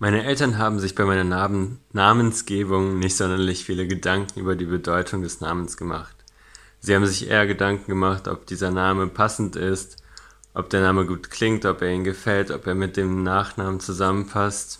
[0.00, 5.22] Meine Eltern haben sich bei meiner Namen Namensgebung nicht sonderlich viele Gedanken über die Bedeutung
[5.22, 6.14] des Namens gemacht.
[6.78, 9.96] Sie haben sich eher Gedanken gemacht, ob dieser Name passend ist,
[10.54, 14.78] ob der Name gut klingt, ob er ihnen gefällt, ob er mit dem Nachnamen zusammenpasst.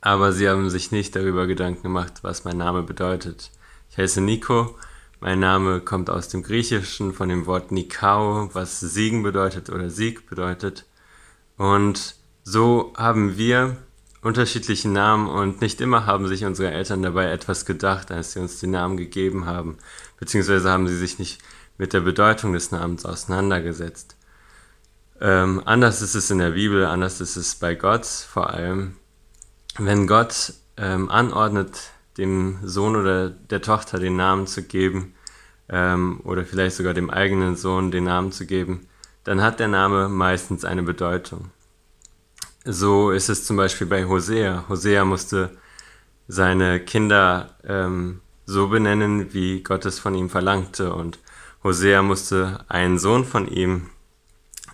[0.00, 3.50] Aber sie haben sich nicht darüber Gedanken gemacht, was mein Name bedeutet.
[3.90, 4.76] Ich heiße Nico.
[5.18, 10.30] Mein Name kommt aus dem Griechischen von dem Wort Nikao, was Siegen bedeutet oder Sieg
[10.30, 10.84] bedeutet.
[11.56, 12.14] Und
[12.44, 13.78] so haben wir
[14.26, 18.58] unterschiedlichen Namen und nicht immer haben sich unsere Eltern dabei etwas gedacht, als sie uns
[18.58, 19.78] die Namen gegeben haben,
[20.18, 21.40] beziehungsweise haben sie sich nicht
[21.78, 24.16] mit der Bedeutung des Namens auseinandergesetzt.
[25.20, 28.96] Ähm, anders ist es in der Bibel, anders ist es bei Gott vor allem.
[29.78, 35.14] Wenn Gott ähm, anordnet, dem Sohn oder der Tochter den Namen zu geben,
[35.68, 38.86] ähm, oder vielleicht sogar dem eigenen Sohn den Namen zu geben,
[39.24, 41.50] dann hat der Name meistens eine Bedeutung.
[42.68, 44.64] So ist es zum Beispiel bei Hosea.
[44.68, 45.50] Hosea musste
[46.26, 50.92] seine Kinder ähm, so benennen, wie Gott es von ihm verlangte.
[50.92, 51.20] Und
[51.62, 53.86] Hosea musste einen Sohn von ihm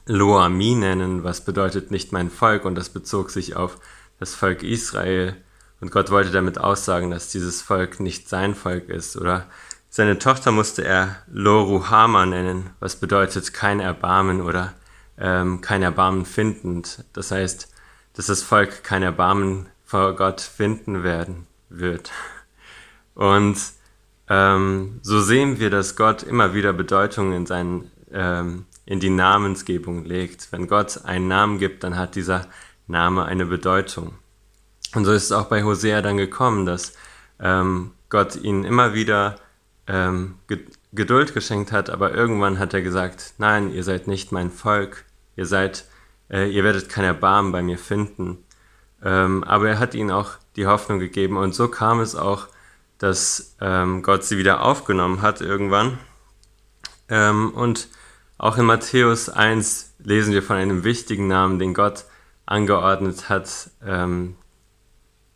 [0.07, 2.65] Loami nennen, was bedeutet nicht mein Volk.
[2.65, 3.77] Und das bezog sich auf
[4.19, 5.37] das Volk Israel.
[5.83, 9.19] Und Gott wollte damit aussagen, dass dieses Volk nicht sein Volk ist.
[9.19, 9.45] Oder
[9.91, 14.73] seine Tochter musste er Loruhama nennen, was bedeutet kein Erbarmen oder
[15.19, 17.05] ähm, kein Erbarmen findend.
[17.13, 17.69] Das heißt,
[18.15, 22.11] dass das Volk kein Erbarmen vor Gott finden werden wird.
[23.15, 23.59] Und
[24.29, 30.05] ähm, so sehen wir, dass Gott immer wieder Bedeutung in, seinen, ähm, in die Namensgebung
[30.05, 30.51] legt.
[30.53, 32.47] Wenn Gott einen Namen gibt, dann hat dieser
[32.87, 34.15] Name eine Bedeutung.
[34.95, 36.95] Und so ist es auch bei Hosea dann gekommen, dass
[37.41, 39.37] ähm, Gott ihnen immer wieder
[39.87, 40.37] ähm,
[40.93, 45.05] Geduld geschenkt hat, aber irgendwann hat er gesagt, nein, ihr seid nicht mein Volk,
[45.37, 45.87] ihr seid
[46.33, 48.39] äh, ihr werdet kein Erbarmen bei mir finden.
[49.05, 52.49] Ähm, aber er hat ihnen auch die Hoffnung gegeben und so kam es auch,
[52.99, 55.99] dass ähm, Gott sie wieder aufgenommen hat irgendwann.
[57.09, 57.89] Ähm, und
[58.39, 62.05] auch in Matthäus 1 lesen wir von einem wichtigen Namen, den Gott
[62.47, 64.37] angeordnet hat, ähm,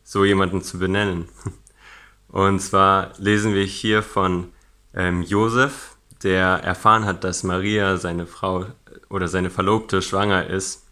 [0.03, 1.29] so jemanden zu benennen.
[2.27, 4.51] Und zwar lesen wir hier von
[4.93, 8.65] ähm, Josef, der erfahren hat, dass Maria, seine Frau
[9.09, 10.86] oder seine Verlobte, schwanger ist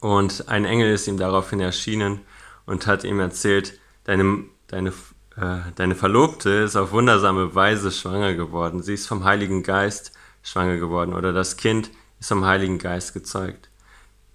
[0.00, 2.20] und ein Engel ist ihm daraufhin erschienen
[2.66, 4.90] und hat ihm erzählt, deine, deine,
[5.36, 8.82] äh, deine Verlobte ist auf wundersame Weise schwanger geworden.
[8.82, 13.68] Sie ist vom Heiligen Geist schwanger geworden oder das Kind ist vom Heiligen Geist gezeugt.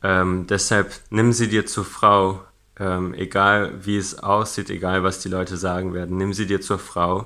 [0.03, 2.43] Ähm, deshalb nimm sie dir zur Frau,
[2.77, 6.79] ähm, egal wie es aussieht, egal was die Leute sagen werden, nimm sie dir zur
[6.79, 7.25] Frau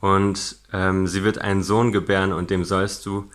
[0.00, 3.30] und ähm, sie wird einen Sohn gebären und dem sollst du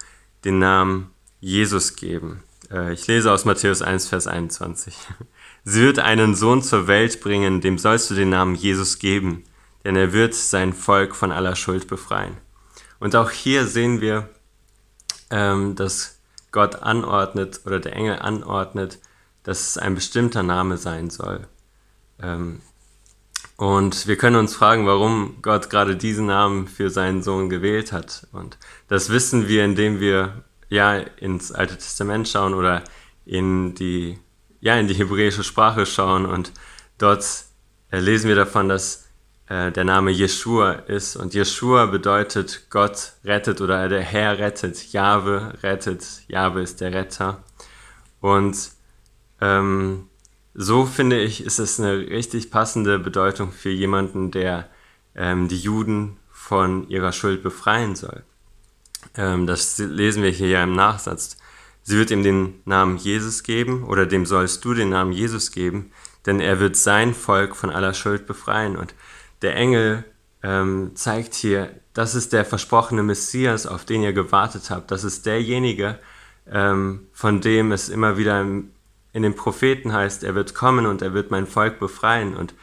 [0.45, 1.09] den Namen
[1.39, 2.43] Jesus geben.
[2.71, 4.95] Äh, ich lese aus Matthäus 1, Vers 21.
[5.63, 9.43] Sie wird einen Sohn zur Welt bringen, dem sollst du den Namen Jesus geben,
[9.83, 12.37] denn er wird sein Volk von aller Schuld befreien.
[12.99, 14.29] Und auch hier sehen wir,
[15.29, 16.19] ähm, dass
[16.51, 18.99] Gott anordnet oder der Engel anordnet,
[19.43, 21.47] dass es ein bestimmter Name sein soll.
[22.21, 22.61] Ähm,
[23.55, 28.27] und wir können uns fragen, warum Gott gerade diesen Namen für seinen Sohn gewählt hat.
[28.31, 28.57] Und
[28.87, 32.83] das wissen wir, indem wir ja, ins Alte Testament schauen oder
[33.25, 34.19] in die,
[34.61, 36.25] ja, in die hebräische Sprache schauen.
[36.25, 36.51] Und
[36.97, 37.45] dort
[37.91, 39.09] äh, lesen wir davon, dass
[39.47, 41.15] äh, der Name Jeshua ist.
[41.15, 47.43] Und Jeshua bedeutet Gott rettet oder der Herr rettet, Jahwe rettet, Jahwe ist der Retter.
[48.21, 48.71] Und
[49.41, 50.07] ähm,
[50.53, 54.69] so finde ich, ist es eine richtig passende Bedeutung für jemanden, der
[55.15, 58.23] ähm, die Juden von ihrer Schuld befreien soll.
[59.15, 61.37] Ähm, das lesen wir hier ja im Nachsatz.
[61.81, 65.91] Sie wird ihm den Namen Jesus geben oder dem sollst du den Namen Jesus geben,
[66.25, 68.75] denn er wird sein Volk von aller Schuld befreien.
[68.75, 68.93] Und
[69.41, 70.05] der Engel
[70.43, 74.91] ähm, zeigt hier, das ist der versprochene Messias, auf den ihr gewartet habt.
[74.91, 75.99] Das ist derjenige,
[76.47, 78.71] ähm, von dem es immer wieder im,
[79.11, 82.37] in den Propheten heißt, er wird kommen und er wird mein Volk befreien.
[82.37, 82.53] Und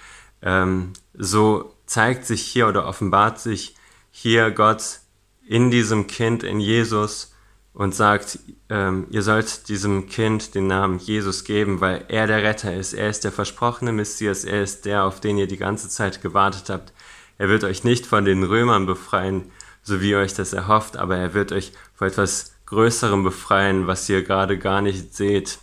[0.42, 3.74] ähm, so zeigt sich hier oder offenbart sich
[4.10, 5.00] hier Gott
[5.46, 7.32] in diesem Kind, in Jesus
[7.72, 8.38] und sagt,
[8.70, 12.94] ähm, ihr sollt diesem Kind den Namen Jesus geben, weil er der Retter ist.
[12.94, 14.44] Er ist der versprochene Messias.
[14.44, 16.94] Er ist der, auf den ihr die ganze Zeit gewartet habt.
[17.36, 19.50] Er wird euch nicht von den Römern befreien,
[19.82, 24.08] so wie ihr euch das erhofft, aber er wird euch vor etwas Größerem befreien, was
[24.08, 25.58] ihr gerade gar nicht seht.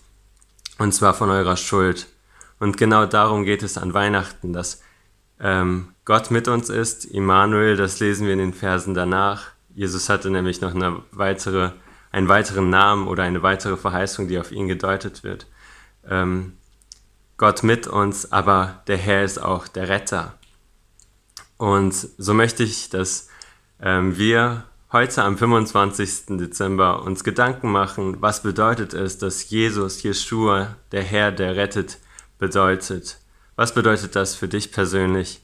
[0.77, 2.07] Und zwar von eurer Schuld.
[2.59, 4.81] Und genau darum geht es an Weihnachten, dass
[5.39, 7.05] ähm, Gott mit uns ist.
[7.05, 9.52] Immanuel, das lesen wir in den Versen danach.
[9.75, 11.71] Jesus hatte nämlich noch eine weitere,
[12.11, 15.47] einen weiteren Namen oder eine weitere Verheißung, die auf ihn gedeutet wird.
[16.07, 16.53] Ähm,
[17.37, 20.37] Gott mit uns, aber der Herr ist auch der Retter.
[21.57, 23.29] Und so möchte ich, dass
[23.81, 26.37] ähm, wir heute am 25.
[26.37, 31.97] Dezember uns Gedanken machen, was bedeutet es, dass Jesus, Jeshua, der Herr, der rettet,
[32.37, 33.17] bedeutet.
[33.55, 35.41] Was bedeutet das für dich persönlich?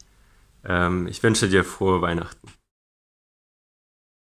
[0.63, 2.58] Ähm, ich wünsche dir frohe Weihnachten.